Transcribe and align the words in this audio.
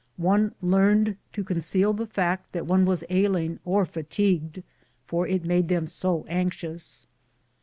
One 0.17 0.55
learned 0.63 1.17
to 1.33 1.43
conceal 1.43 1.93
the 1.93 2.07
fact 2.07 2.53
that 2.53 2.65
one 2.65 2.85
was 2.85 3.03
ailing 3.11 3.59
or 3.65 3.85
fatigued, 3.85 4.63
for 5.05 5.27
it 5.27 5.45
made 5.45 5.67
them 5.67 5.85
so 5.85 6.25
anxious. 6.27 7.05